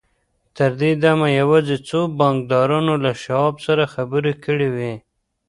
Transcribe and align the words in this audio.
تر 0.57 0.71
دې 0.79 0.91
دمه 1.03 1.27
يوازې 1.39 1.77
څو 1.87 1.99
بانکدارانو 2.19 2.93
له 3.03 3.11
شواب 3.23 3.55
سره 3.65 3.83
خبرې 3.93 4.33
کړې 4.45 4.69
وې. 4.75 4.93